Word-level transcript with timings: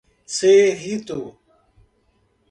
Cerrito 0.35 1.21